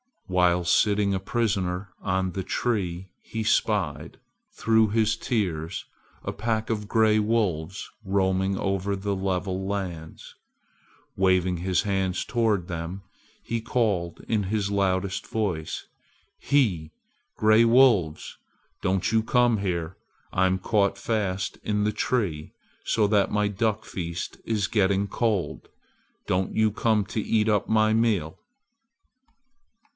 While 0.25 0.63
sitting 0.63 1.13
a 1.13 1.19
prisoner 1.19 1.89
on 2.01 2.31
the 2.31 2.41
tree 2.41 3.09
he 3.21 3.43
spied, 3.43 4.17
through 4.55 4.89
his 4.91 5.17
tears, 5.17 5.85
a 6.23 6.31
pack 6.31 6.69
of 6.69 6.87
gray 6.87 7.19
wolves 7.19 7.87
roaming 8.03 8.57
over 8.57 8.95
the 8.95 9.15
level 9.15 9.67
lands. 9.67 10.33
Waving 11.17 11.57
his 11.57 11.81
hands 11.81 12.23
toward 12.25 12.67
them, 12.67 13.03
he 13.43 13.61
called 13.61 14.21
in 14.27 14.43
his 14.43 14.71
loudest 14.71 15.27
voice, 15.27 15.85
"He! 16.39 16.93
Gray 17.37 17.65
wolves! 17.65 18.37
Don't 18.81 19.11
you 19.11 19.21
come 19.21 19.57
here! 19.57 19.97
I'm 20.33 20.57
caught 20.59 20.97
fast 20.97 21.57
in 21.57 21.83
the 21.83 21.91
tree 21.93 22.53
so 22.85 23.05
that 23.05 23.31
my 23.31 23.49
duck 23.49 23.83
feast 23.85 24.37
is 24.45 24.65
getting 24.65 25.07
cold. 25.07 25.67
Don't 26.25 26.55
you 26.55 26.71
come 26.71 27.05
to 27.07 27.21
eat 27.21 27.49
up 27.49 27.67
my 27.67 27.93
meal." 27.93 28.39